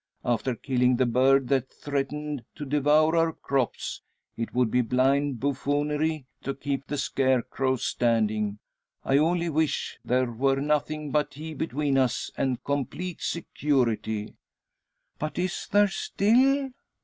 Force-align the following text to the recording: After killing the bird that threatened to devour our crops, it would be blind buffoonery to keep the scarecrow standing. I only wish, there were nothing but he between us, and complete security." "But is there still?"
After 0.25 0.55
killing 0.55 0.95
the 0.95 1.05
bird 1.05 1.47
that 1.49 1.69
threatened 1.69 2.43
to 2.55 2.65
devour 2.65 3.15
our 3.15 3.31
crops, 3.31 4.01
it 4.35 4.51
would 4.51 4.71
be 4.71 4.81
blind 4.81 5.39
buffoonery 5.39 6.25
to 6.41 6.55
keep 6.55 6.87
the 6.87 6.97
scarecrow 6.97 7.75
standing. 7.75 8.57
I 9.05 9.19
only 9.19 9.47
wish, 9.47 9.99
there 10.03 10.31
were 10.31 10.55
nothing 10.59 11.11
but 11.11 11.35
he 11.35 11.53
between 11.53 11.99
us, 11.99 12.31
and 12.35 12.63
complete 12.63 13.21
security." 13.21 14.33
"But 15.19 15.37
is 15.37 15.67
there 15.71 15.87
still?" 15.87 16.71